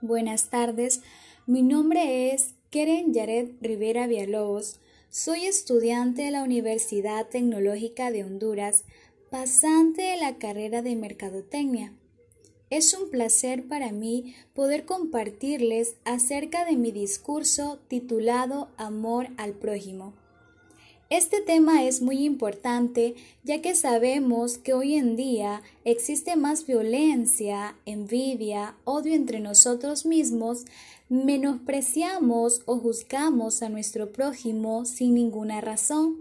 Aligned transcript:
Buenas 0.00 0.48
tardes, 0.48 1.02
mi 1.46 1.62
nombre 1.62 2.32
es 2.32 2.54
Keren 2.70 3.12
Yared 3.12 3.54
Rivera 3.60 4.06
Villalobos. 4.06 4.78
Soy 5.10 5.46
estudiante 5.46 6.22
de 6.22 6.30
la 6.30 6.44
Universidad 6.44 7.26
Tecnológica 7.26 8.12
de 8.12 8.22
Honduras, 8.22 8.84
pasante 9.28 10.02
de 10.02 10.16
la 10.18 10.38
carrera 10.38 10.82
de 10.82 10.94
Mercadotecnia. 10.94 11.94
Es 12.70 12.94
un 12.94 13.10
placer 13.10 13.66
para 13.66 13.90
mí 13.90 14.36
poder 14.54 14.84
compartirles 14.84 15.96
acerca 16.04 16.64
de 16.64 16.76
mi 16.76 16.92
discurso 16.92 17.80
titulado 17.88 18.68
Amor 18.76 19.30
al 19.36 19.54
prójimo. 19.54 20.14
Este 21.10 21.40
tema 21.40 21.84
es 21.84 22.02
muy 22.02 22.22
importante 22.26 23.14
ya 23.42 23.62
que 23.62 23.74
sabemos 23.74 24.58
que 24.58 24.74
hoy 24.74 24.94
en 24.94 25.16
día 25.16 25.62
existe 25.84 26.36
más 26.36 26.66
violencia, 26.66 27.76
envidia, 27.86 28.76
odio 28.84 29.14
entre 29.14 29.40
nosotros 29.40 30.04
mismos, 30.04 30.66
menospreciamos 31.08 32.60
o 32.66 32.76
juzgamos 32.76 33.62
a 33.62 33.70
nuestro 33.70 34.12
prójimo 34.12 34.84
sin 34.84 35.14
ninguna 35.14 35.62
razón. 35.62 36.18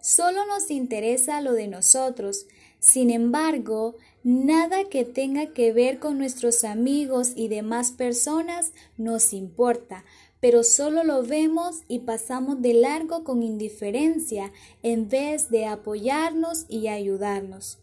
Solo 0.00 0.46
nos 0.46 0.70
interesa 0.70 1.42
lo 1.42 1.52
de 1.52 1.68
nosotros. 1.68 2.46
Sin 2.78 3.10
embargo, 3.10 3.94
nada 4.22 4.88
que 4.88 5.04
tenga 5.04 5.52
que 5.52 5.70
ver 5.72 5.98
con 5.98 6.16
nuestros 6.16 6.64
amigos 6.64 7.32
y 7.36 7.48
demás 7.48 7.92
personas 7.92 8.72
nos 8.96 9.34
importa, 9.34 10.02
pero 10.44 10.62
solo 10.62 11.04
lo 11.04 11.22
vemos 11.22 11.84
y 11.88 12.00
pasamos 12.00 12.60
de 12.60 12.74
largo 12.74 13.24
con 13.24 13.42
indiferencia 13.42 14.52
en 14.82 15.08
vez 15.08 15.48
de 15.48 15.64
apoyarnos 15.64 16.66
y 16.68 16.88
ayudarnos. 16.88 17.78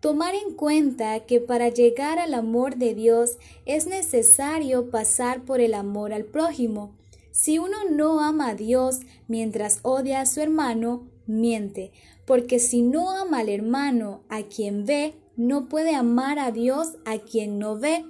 Tomar 0.00 0.34
en 0.34 0.56
cuenta 0.56 1.20
que 1.20 1.38
para 1.38 1.68
llegar 1.68 2.18
al 2.18 2.34
amor 2.34 2.74
de 2.74 2.96
Dios 2.96 3.38
es 3.64 3.86
necesario 3.86 4.90
pasar 4.90 5.44
por 5.44 5.60
el 5.60 5.72
amor 5.72 6.12
al 6.12 6.24
prójimo. 6.24 6.96
Si 7.30 7.60
uno 7.60 7.76
no 7.88 8.18
ama 8.18 8.48
a 8.48 8.54
Dios 8.56 9.02
mientras 9.28 9.78
odia 9.82 10.22
a 10.22 10.26
su 10.26 10.40
hermano, 10.40 11.06
miente, 11.28 11.92
porque 12.26 12.58
si 12.58 12.82
no 12.82 13.10
ama 13.10 13.38
al 13.38 13.48
hermano 13.50 14.22
a 14.28 14.42
quien 14.42 14.84
ve, 14.84 15.14
no 15.36 15.68
puede 15.68 15.94
amar 15.94 16.40
a 16.40 16.50
Dios 16.50 16.96
a 17.04 17.18
quien 17.18 17.60
no 17.60 17.78
ve. 17.78 18.04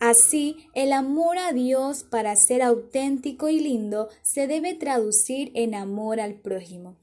Así, 0.00 0.56
el 0.74 0.94
amor 0.94 1.36
a 1.36 1.52
Dios 1.52 2.04
para 2.04 2.34
ser 2.34 2.62
auténtico 2.62 3.50
y 3.50 3.60
lindo 3.60 4.08
se 4.22 4.46
debe 4.46 4.72
traducir 4.72 5.52
en 5.54 5.74
amor 5.74 6.20
al 6.20 6.40
prójimo. 6.40 6.98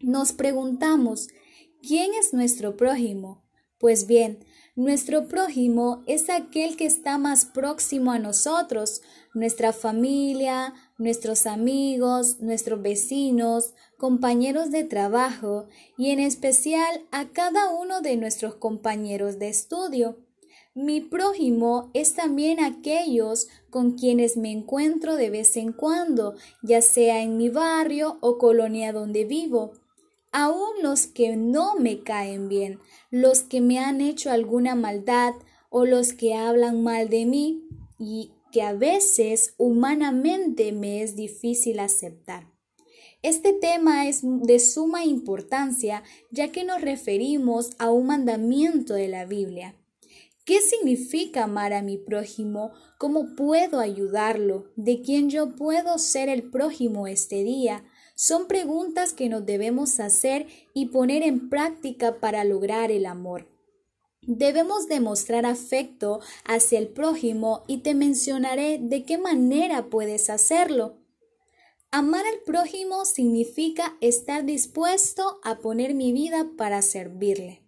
Nos 0.00 0.34
preguntamos, 0.34 1.28
¿quién 1.80 2.12
es 2.12 2.34
nuestro 2.34 2.76
prójimo? 2.76 3.42
Pues 3.78 4.06
bien, 4.06 4.44
nuestro 4.74 5.28
prójimo 5.28 6.02
es 6.06 6.28
aquel 6.28 6.76
que 6.76 6.84
está 6.84 7.16
más 7.16 7.46
próximo 7.46 8.12
a 8.12 8.18
nosotros, 8.18 9.00
nuestra 9.32 9.72
familia, 9.72 10.74
nuestros 10.98 11.46
amigos, 11.46 12.40
nuestros 12.40 12.82
vecinos, 12.82 13.72
compañeros 13.96 14.70
de 14.70 14.84
trabajo 14.84 15.68
y 15.96 16.10
en 16.10 16.20
especial 16.20 17.06
a 17.12 17.30
cada 17.30 17.70
uno 17.70 18.02
de 18.02 18.18
nuestros 18.18 18.56
compañeros 18.56 19.38
de 19.38 19.48
estudio. 19.48 20.25
Mi 20.76 21.00
prójimo 21.00 21.90
es 21.94 22.12
también 22.12 22.60
aquellos 22.60 23.48
con 23.70 23.92
quienes 23.92 24.36
me 24.36 24.52
encuentro 24.52 25.16
de 25.16 25.30
vez 25.30 25.56
en 25.56 25.72
cuando, 25.72 26.34
ya 26.62 26.82
sea 26.82 27.22
en 27.22 27.38
mi 27.38 27.48
barrio 27.48 28.18
o 28.20 28.36
colonia 28.36 28.92
donde 28.92 29.24
vivo. 29.24 29.72
Aún 30.32 30.68
los 30.82 31.06
que 31.06 31.34
no 31.34 31.76
me 31.76 32.02
caen 32.02 32.50
bien, 32.50 32.78
los 33.10 33.40
que 33.40 33.62
me 33.62 33.78
han 33.78 34.02
hecho 34.02 34.30
alguna 34.30 34.74
maldad 34.74 35.32
o 35.70 35.86
los 35.86 36.12
que 36.12 36.34
hablan 36.34 36.82
mal 36.82 37.08
de 37.08 37.24
mí 37.24 37.62
y 37.98 38.32
que 38.52 38.60
a 38.60 38.74
veces 38.74 39.54
humanamente 39.56 40.72
me 40.72 41.02
es 41.02 41.16
difícil 41.16 41.80
aceptar. 41.80 42.52
Este 43.22 43.54
tema 43.54 44.08
es 44.08 44.20
de 44.22 44.58
suma 44.58 45.06
importancia 45.06 46.02
ya 46.30 46.52
que 46.52 46.64
nos 46.64 46.82
referimos 46.82 47.70
a 47.78 47.90
un 47.90 48.08
mandamiento 48.08 48.92
de 48.92 49.08
la 49.08 49.24
Biblia. 49.24 49.74
¿Qué 50.46 50.60
significa 50.60 51.42
amar 51.42 51.72
a 51.72 51.82
mi 51.82 51.98
prójimo? 51.98 52.70
¿Cómo 52.98 53.34
puedo 53.34 53.80
ayudarlo? 53.80 54.70
¿De 54.76 55.02
quién 55.02 55.28
yo 55.28 55.56
puedo 55.56 55.98
ser 55.98 56.28
el 56.28 56.48
prójimo 56.50 57.08
este 57.08 57.42
día? 57.42 57.84
Son 58.14 58.46
preguntas 58.46 59.12
que 59.12 59.28
nos 59.28 59.44
debemos 59.44 59.98
hacer 59.98 60.46
y 60.72 60.86
poner 60.86 61.24
en 61.24 61.50
práctica 61.50 62.20
para 62.20 62.44
lograr 62.44 62.92
el 62.92 63.06
amor. 63.06 63.48
Debemos 64.22 64.86
demostrar 64.86 65.46
afecto 65.46 66.20
hacia 66.44 66.78
el 66.78 66.90
prójimo 66.90 67.64
y 67.66 67.78
te 67.78 67.94
mencionaré 67.94 68.78
de 68.80 69.04
qué 69.04 69.18
manera 69.18 69.90
puedes 69.90 70.30
hacerlo. 70.30 70.94
Amar 71.90 72.24
al 72.24 72.38
prójimo 72.46 73.04
significa 73.04 73.96
estar 74.00 74.44
dispuesto 74.44 75.40
a 75.42 75.58
poner 75.58 75.94
mi 75.94 76.12
vida 76.12 76.52
para 76.56 76.82
servirle. 76.82 77.65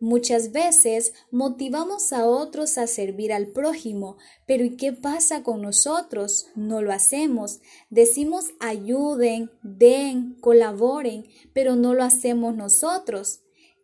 Muchas 0.00 0.52
veces 0.52 1.14
motivamos 1.30 2.12
a 2.12 2.26
otros 2.26 2.78
a 2.78 2.86
servir 2.86 3.32
al 3.32 3.46
prójimo, 3.46 4.16
pero 4.46 4.64
¿y 4.64 4.76
qué 4.76 4.92
pasa 4.92 5.42
con 5.42 5.62
nosotros? 5.62 6.48
No 6.56 6.82
lo 6.82 6.92
hacemos. 6.92 7.60
Decimos 7.90 8.50
ayuden, 8.58 9.50
den, 9.62 10.34
colaboren, 10.40 11.26
pero 11.52 11.76
no 11.76 11.94
lo 11.94 12.02
hacemos 12.02 12.56
nosotros. 12.56 13.40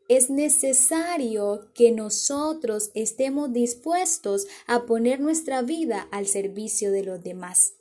Es 0.08 0.28
necesario 0.28 1.70
que 1.72 1.92
nosotros 1.92 2.90
estemos 2.94 3.52
dispuestos 3.52 4.48
a 4.66 4.84
poner 4.84 5.20
nuestra 5.20 5.62
vida 5.62 6.08
al 6.10 6.26
servicio 6.26 6.90
de 6.90 7.04
los 7.04 7.22
demás. 7.22 7.74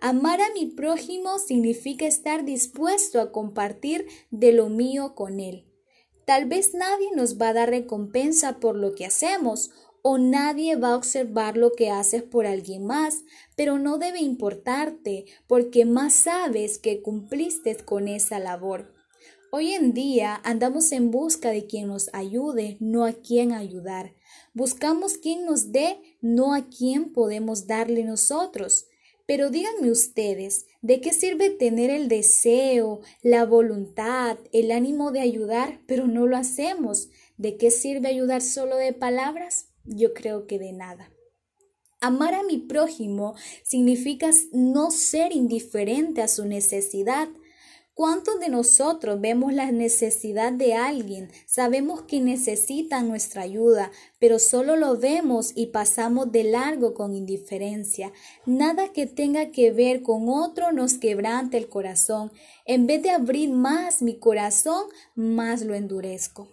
Amar 0.00 0.40
a 0.40 0.52
mi 0.54 0.66
prójimo 0.66 1.40
significa 1.40 2.06
estar 2.06 2.44
dispuesto 2.44 3.20
a 3.20 3.32
compartir 3.32 4.06
de 4.30 4.52
lo 4.52 4.68
mío 4.68 5.16
con 5.16 5.40
él. 5.40 5.67
Tal 6.28 6.44
vez 6.44 6.74
nadie 6.74 7.08
nos 7.16 7.40
va 7.40 7.48
a 7.48 7.52
dar 7.54 7.70
recompensa 7.70 8.60
por 8.60 8.76
lo 8.76 8.94
que 8.94 9.06
hacemos 9.06 9.70
o 10.02 10.18
nadie 10.18 10.76
va 10.76 10.92
a 10.92 10.96
observar 10.96 11.56
lo 11.56 11.72
que 11.72 11.88
haces 11.88 12.22
por 12.22 12.44
alguien 12.44 12.84
más, 12.84 13.22
pero 13.56 13.78
no 13.78 13.96
debe 13.96 14.20
importarte 14.20 15.24
porque 15.46 15.86
más 15.86 16.12
sabes 16.12 16.76
que 16.78 17.00
cumpliste 17.00 17.74
con 17.78 18.08
esa 18.08 18.38
labor. 18.38 18.92
Hoy 19.50 19.72
en 19.72 19.94
día 19.94 20.38
andamos 20.44 20.92
en 20.92 21.10
busca 21.10 21.48
de 21.48 21.66
quien 21.66 21.88
nos 21.88 22.10
ayude, 22.12 22.76
no 22.78 23.06
a 23.06 23.14
quien 23.14 23.52
ayudar. 23.52 24.14
Buscamos 24.52 25.16
quien 25.16 25.46
nos 25.46 25.72
dé, 25.72 25.98
no 26.20 26.52
a 26.52 26.68
quien 26.68 27.10
podemos 27.14 27.66
darle 27.66 28.04
nosotros. 28.04 28.84
Pero 29.28 29.50
díganme 29.50 29.90
ustedes, 29.90 30.64
¿de 30.80 31.02
qué 31.02 31.12
sirve 31.12 31.50
tener 31.50 31.90
el 31.90 32.08
deseo, 32.08 33.02
la 33.20 33.44
voluntad, 33.44 34.38
el 34.52 34.70
ánimo 34.70 35.12
de 35.12 35.20
ayudar, 35.20 35.82
pero 35.86 36.06
no 36.06 36.26
lo 36.26 36.38
hacemos? 36.38 37.10
¿De 37.36 37.58
qué 37.58 37.70
sirve 37.70 38.08
ayudar 38.08 38.40
solo 38.40 38.76
de 38.76 38.94
palabras? 38.94 39.66
Yo 39.84 40.14
creo 40.14 40.46
que 40.46 40.58
de 40.58 40.72
nada. 40.72 41.12
Amar 42.00 42.32
a 42.32 42.42
mi 42.42 42.56
prójimo 42.56 43.34
significa 43.64 44.30
no 44.52 44.90
ser 44.90 45.32
indiferente 45.32 46.22
a 46.22 46.28
su 46.28 46.46
necesidad, 46.46 47.28
¿Cuántos 47.98 48.38
de 48.38 48.48
nosotros 48.48 49.20
vemos 49.20 49.52
la 49.52 49.72
necesidad 49.72 50.52
de 50.52 50.74
alguien? 50.74 51.32
Sabemos 51.46 52.02
que 52.02 52.20
necesita 52.20 53.02
nuestra 53.02 53.42
ayuda, 53.42 53.90
pero 54.20 54.38
solo 54.38 54.76
lo 54.76 54.96
vemos 54.96 55.50
y 55.56 55.66
pasamos 55.66 56.30
de 56.30 56.44
largo 56.44 56.94
con 56.94 57.12
indiferencia. 57.12 58.12
Nada 58.46 58.92
que 58.92 59.06
tenga 59.06 59.50
que 59.50 59.72
ver 59.72 60.02
con 60.04 60.28
otro 60.28 60.70
nos 60.70 60.94
quebrante 60.94 61.56
el 61.56 61.68
corazón. 61.68 62.30
En 62.66 62.86
vez 62.86 63.02
de 63.02 63.10
abrir 63.10 63.50
más 63.50 64.00
mi 64.00 64.16
corazón, 64.16 64.84
más 65.16 65.62
lo 65.62 65.74
endurezco. 65.74 66.46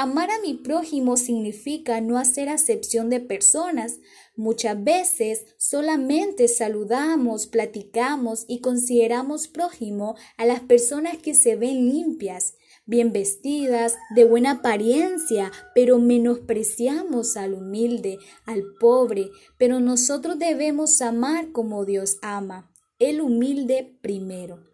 Amar 0.00 0.30
a 0.30 0.40
mi 0.40 0.54
prójimo 0.54 1.16
significa 1.16 2.00
no 2.00 2.18
hacer 2.18 2.48
acepción 2.48 3.10
de 3.10 3.18
personas. 3.18 3.98
Muchas 4.36 4.84
veces 4.84 5.44
solamente 5.56 6.46
saludamos, 6.46 7.48
platicamos 7.48 8.44
y 8.46 8.60
consideramos 8.60 9.48
prójimo 9.48 10.14
a 10.36 10.46
las 10.46 10.60
personas 10.60 11.18
que 11.18 11.34
se 11.34 11.56
ven 11.56 11.88
limpias, 11.88 12.54
bien 12.86 13.12
vestidas, 13.12 13.96
de 14.14 14.22
buena 14.22 14.52
apariencia, 14.52 15.50
pero 15.74 15.98
menospreciamos 15.98 17.36
al 17.36 17.54
humilde, 17.54 18.18
al 18.44 18.62
pobre, 18.78 19.30
pero 19.58 19.80
nosotros 19.80 20.38
debemos 20.38 21.02
amar 21.02 21.50
como 21.50 21.84
Dios 21.84 22.18
ama, 22.22 22.70
el 23.00 23.20
humilde 23.20 23.98
primero. 24.00 24.67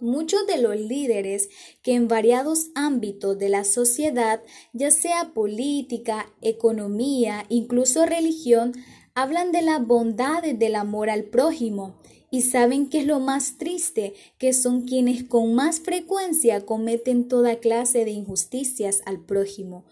Muchos 0.00 0.46
de 0.46 0.58
los 0.60 0.76
líderes 0.76 1.48
que 1.82 1.94
en 1.94 2.08
variados 2.08 2.70
ámbitos 2.74 3.38
de 3.38 3.48
la 3.48 3.62
sociedad, 3.62 4.42
ya 4.72 4.90
sea 4.90 5.32
política, 5.34 6.32
economía, 6.42 7.46
incluso 7.48 8.04
religión, 8.04 8.72
hablan 9.14 9.52
de 9.52 9.62
las 9.62 9.86
bondades 9.86 10.58
del 10.58 10.74
amor 10.74 11.10
al 11.10 11.24
prójimo 11.24 12.00
Y 12.34 12.42
saben 12.42 12.88
que 12.88 12.98
es 12.98 13.06
lo 13.06 13.20
más 13.20 13.58
triste, 13.58 14.12
que 14.38 14.52
son 14.54 14.88
quienes 14.88 15.22
con 15.22 15.54
más 15.54 15.78
frecuencia 15.78 16.66
cometen 16.66 17.28
toda 17.28 17.60
clase 17.60 18.04
de 18.04 18.10
injusticias 18.10 19.02
al 19.06 19.24
prójimo, 19.24 19.84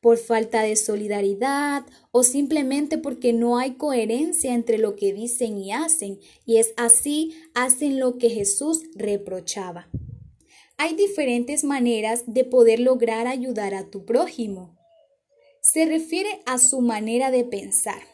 por 0.00 0.16
falta 0.16 0.62
de 0.62 0.76
solidaridad 0.76 1.84
o 2.10 2.22
simplemente 2.22 2.96
porque 2.96 3.34
no 3.34 3.58
hay 3.58 3.72
coherencia 3.72 4.54
entre 4.54 4.78
lo 4.78 4.96
que 4.96 5.12
dicen 5.12 5.58
y 5.58 5.72
hacen, 5.72 6.18
y 6.46 6.56
es 6.56 6.72
así 6.78 7.34
hacen 7.52 8.00
lo 8.00 8.16
que 8.16 8.30
Jesús 8.30 8.80
reprochaba. 8.94 9.90
Hay 10.78 10.94
diferentes 10.94 11.64
maneras 11.64 12.22
de 12.26 12.44
poder 12.44 12.80
lograr 12.80 13.26
ayudar 13.26 13.74
a 13.74 13.90
tu 13.90 14.06
prójimo. 14.06 14.74
Se 15.60 15.84
refiere 15.84 16.40
a 16.46 16.56
su 16.56 16.80
manera 16.80 17.30
de 17.30 17.44
pensar. 17.44 18.09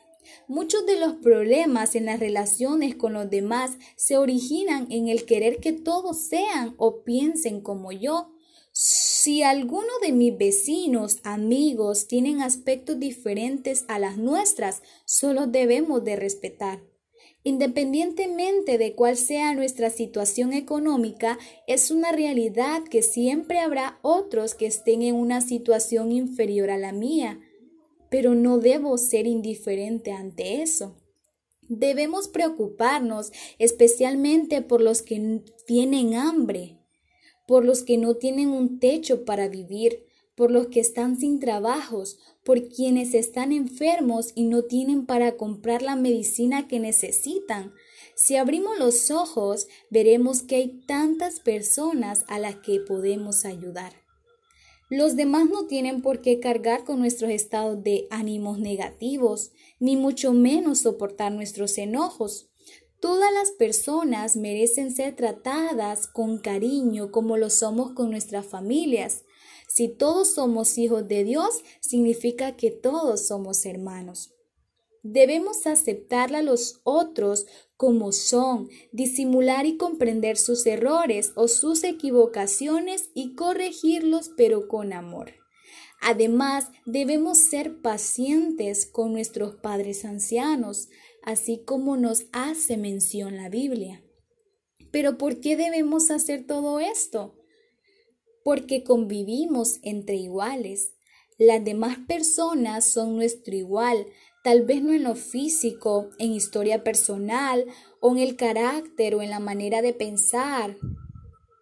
Muchos 0.49 0.87
de 0.87 0.99
los 0.99 1.15
problemas 1.15 1.95
en 1.95 2.07
las 2.07 2.21
relaciones 2.21 2.95
con 2.95 3.13
los 3.13 3.31
demás 3.31 3.73
se 3.97 4.17
originan 4.17 4.87
en 4.91 5.09
el 5.09 5.25
querer 5.25 5.59
que 5.59 5.73
todos 5.73 6.29
sean 6.29 6.75
o 6.79 7.03
piensen 7.03 7.61
como 7.61 7.93
yo. 7.93 8.33
Si 8.73 9.43
alguno 9.43 9.89
de 10.03 10.13
mis 10.13 10.37
vecinos, 10.37 11.19
amigos, 11.25 12.09
tienen 12.09 12.43
aspectos 12.43 13.01
diferentes 13.01 13.85
a 13.89 13.99
las 13.99 14.19
nuestras, 14.19 14.83
solo 15.07 15.47
debemos 15.47 16.05
de 16.05 16.17
respetar. 16.17 16.83
Independientemente 17.43 18.77
de 18.77 18.97
cuál 18.97 19.17
sea 19.17 19.55
nuestra 19.55 19.89
situación 19.89 20.53
económica, 20.53 21.39
es 21.69 21.93
una 21.93 22.11
realidad 22.11 22.83
que 22.83 23.03
siempre 23.03 23.61
habrá 23.61 24.01
otros 24.03 24.55
que 24.55 24.67
estén 24.67 25.03
en 25.03 25.15
una 25.15 25.41
situación 25.41 26.11
inferior 26.11 26.71
a 26.71 26.77
la 26.77 26.91
mía, 26.91 27.39
pero 28.11 28.35
no 28.35 28.59
debo 28.59 28.97
ser 28.99 29.27
indiferente 29.27 30.13
ante 30.13 30.63
eso. 30.63 30.97
Debemos 31.69 32.29
preocuparnos 32.29 33.33
especialmente 33.59 34.63
por 34.63 34.81
los 34.81 35.03
que 35.03 35.43
tienen 35.67 36.15
hambre, 36.15 36.79
por 37.47 37.65
los 37.65 37.83
que 37.83 37.99
no 37.99 38.15
tienen 38.17 38.49
un 38.49 38.79
techo 38.79 39.25
para 39.25 39.49
vivir, 39.49 40.05
por 40.37 40.51
los 40.51 40.69
que 40.69 40.81
están 40.81 41.19
sin 41.19 41.41
trabajos, 41.41 42.19
por 42.45 42.69
quienes 42.69 43.15
están 43.15 43.53
enfermos 43.53 44.33
y 44.35 44.45
no 44.45 44.63
tienen 44.63 45.07
para 45.07 45.37
comprar 45.37 45.83
la 45.83 45.97
medicina 45.97 46.69
que 46.69 46.79
necesitan. 46.79 47.73
Si 48.15 48.37
abrimos 48.37 48.79
los 48.79 49.11
ojos, 49.11 49.67
veremos 49.91 50.43
que 50.43 50.57
hay 50.57 50.81
tantas 50.87 51.41
personas 51.41 52.25
a 52.29 52.39
las 52.39 52.57
que 52.57 52.81
podemos 52.81 53.45
ayudar. 53.45 54.06
Los 54.89 55.17
demás 55.17 55.51
no 55.51 55.67
tienen 55.67 56.01
por 56.01 56.21
qué 56.21 56.39
cargar 56.39 56.85
con 56.85 57.01
nuestros 57.01 57.33
estados 57.33 57.83
de 57.83 58.07
ánimos 58.11 58.61
negativos, 58.61 59.51
ni 59.81 59.97
mucho 59.97 60.33
menos 60.33 60.79
soportar 60.81 61.33
nuestros 61.33 61.77
enojos. 61.77 62.51
Todas 63.01 63.33
las 63.33 63.51
personas 63.51 64.37
merecen 64.37 64.95
ser 64.95 65.17
tratadas 65.17 66.07
con 66.07 66.39
cariño 66.39 67.11
como 67.11 67.37
lo 67.37 67.51
somos 67.51 67.93
con 67.95 68.13
nuestras 68.13 68.47
familias. 68.47 69.25
Si 69.69 69.89
todos 69.89 70.35
somos 70.35 70.79
hijos 70.79 71.09
de 71.09 71.25
Dios, 71.25 71.63
significa 71.81 72.57
que 72.57 72.71
todos 72.71 73.27
somos 73.27 73.67
hermanos. 73.67 74.36
Debemos 75.13 75.67
aceptar 75.67 76.35
a 76.35 76.43
los 76.43 76.81
otros 76.85 77.47
como 77.77 78.13
son, 78.13 78.69
disimular 78.93 79.67
y 79.67 79.77
comprender 79.77 80.37
sus 80.37 80.67
errores 80.67 81.33
o 81.35 81.49
sus 81.49 81.85
equivocaciones 81.85 83.11
y 83.15 83.35
corregirlos 83.35 84.31
pero 84.37 84.69
con 84.69 84.93
amor. 84.93 85.33
Además, 86.01 86.69
debemos 86.85 87.39
ser 87.39 87.81
pacientes 87.81 88.87
con 88.87 89.13
nuestros 89.13 89.57
padres 89.57 90.05
ancianos, 90.05 90.89
así 91.23 91.63
como 91.65 91.97
nos 91.97 92.27
hace 92.33 92.77
mención 92.77 93.37
la 93.37 93.49
Biblia. 93.49 94.03
Pero 94.91 95.19
¿por 95.19 95.41
qué 95.41 95.57
debemos 95.57 96.11
hacer 96.11 96.47
todo 96.47 96.81
esto? 96.81 97.37
porque 98.47 98.85
convivimos 98.85 99.81
entre 99.83 100.15
iguales. 100.15 100.95
Las 101.37 101.65
demás 101.65 101.99
personas 102.07 102.85
son 102.85 103.17
nuestro 103.17 103.57
igual, 103.57 104.07
tal 104.47 104.63
vez 104.63 104.81
no 104.81 104.93
en 104.93 105.03
lo 105.03 105.17
físico, 105.17 106.11
en 106.21 106.31
historia 106.31 106.85
personal, 106.85 107.67
o 107.99 108.13
en 108.13 108.19
el 108.19 108.37
carácter 108.37 109.17
o 109.17 109.23
en 109.23 109.29
la 109.29 109.41
manera 109.41 109.83
de 109.83 109.93
pensar, 109.93 110.77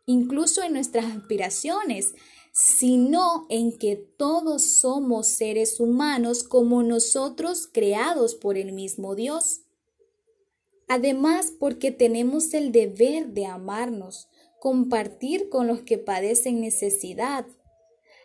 incluso 0.04 0.62
en 0.62 0.74
nuestras 0.74 1.06
aspiraciones, 1.06 2.12
sino 2.52 3.46
en 3.48 3.78
que 3.78 3.96
todos 3.96 4.62
somos 4.64 5.28
seres 5.28 5.80
humanos 5.80 6.44
como 6.44 6.82
nosotros 6.82 7.70
creados 7.72 8.34
por 8.34 8.58
el 8.58 8.72
mismo 8.72 9.14
Dios. 9.14 9.62
Además, 10.86 11.54
porque 11.58 11.90
tenemos 11.90 12.52
el 12.52 12.70
deber 12.70 13.28
de 13.28 13.46
amarnos, 13.46 14.28
compartir 14.60 15.48
con 15.48 15.68
los 15.68 15.80
que 15.80 15.96
padecen 15.96 16.60
necesidad. 16.60 17.46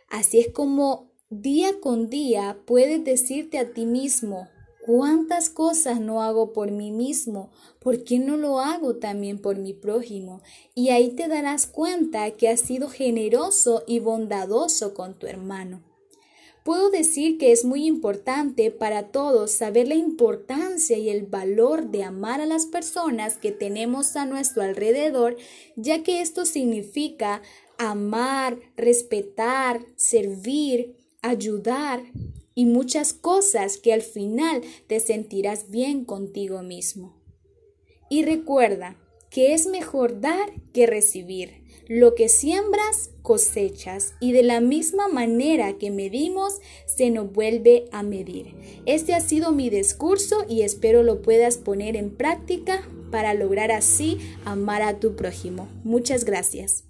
Así 0.09 0.41
es 0.41 0.51
como 0.51 1.08
día 1.29 1.79
con 1.79 2.09
día 2.09 2.57
puedes 2.65 3.03
decirte 3.03 3.59
a 3.59 3.73
ti 3.73 3.85
mismo, 3.85 4.47
¿Cuántas 4.91 5.51
cosas 5.51 5.99
no 5.99 6.23
hago 6.23 6.51
por 6.51 6.71
mí 6.71 6.89
mismo? 6.89 7.51
¿Por 7.79 8.03
qué 8.03 8.17
no 8.17 8.37
lo 8.37 8.59
hago 8.59 8.95
también 8.95 9.37
por 9.37 9.57
mi 9.57 9.73
prójimo? 9.73 10.41
Y 10.73 10.89
ahí 10.89 11.09
te 11.09 11.27
darás 11.27 11.67
cuenta 11.67 12.31
que 12.31 12.49
has 12.49 12.61
sido 12.61 12.89
generoso 12.89 13.83
y 13.85 13.99
bondadoso 13.99 14.95
con 14.95 15.19
tu 15.19 15.27
hermano. 15.27 15.83
Puedo 16.63 16.89
decir 16.89 17.37
que 17.37 17.51
es 17.51 17.65
muy 17.65 17.85
importante 17.85 18.71
para 18.71 19.11
todos 19.11 19.51
saber 19.51 19.87
la 19.87 19.95
importancia 19.95 20.97
y 20.97 21.09
el 21.09 21.23
valor 21.27 21.91
de 21.91 22.03
amar 22.03 22.41
a 22.41 22.47
las 22.47 22.65
personas 22.65 23.37
que 23.37 23.51
tenemos 23.51 24.15
a 24.15 24.25
nuestro 24.25 24.63
alrededor, 24.63 25.37
ya 25.75 26.01
que 26.01 26.21
esto 26.21 26.45
significa 26.45 27.43
amar, 27.77 28.57
respetar, 28.75 29.85
servir, 29.95 30.95
ayudar 31.21 32.03
y 32.55 32.65
muchas 32.65 33.13
cosas 33.13 33.77
que 33.77 33.93
al 33.93 34.01
final 34.01 34.61
te 34.87 34.99
sentirás 34.99 35.69
bien 35.69 36.05
contigo 36.05 36.61
mismo. 36.61 37.15
Y 38.09 38.23
recuerda 38.23 38.97
que 39.29 39.53
es 39.53 39.67
mejor 39.67 40.19
dar 40.19 40.51
que 40.73 40.87
recibir. 40.87 41.63
Lo 41.87 42.13
que 42.13 42.29
siembras, 42.29 43.11
cosechas, 43.23 44.13
y 44.19 44.31
de 44.31 44.43
la 44.43 44.61
misma 44.61 45.07
manera 45.07 45.77
que 45.77 45.89
medimos, 45.89 46.59
se 46.85 47.09
nos 47.09 47.31
vuelve 47.31 47.85
a 47.91 48.03
medir. 48.03 48.53
Este 48.85 49.13
ha 49.13 49.21
sido 49.21 49.51
mi 49.51 49.69
discurso 49.69 50.45
y 50.47 50.61
espero 50.61 51.01
lo 51.01 51.21
puedas 51.21 51.57
poner 51.57 51.95
en 51.95 52.15
práctica 52.15 52.87
para 53.09 53.33
lograr 53.33 53.71
así 53.71 54.19
amar 54.45 54.83
a 54.83 54.99
tu 54.99 55.15
prójimo. 55.15 55.67
Muchas 55.83 56.25
gracias. 56.25 56.88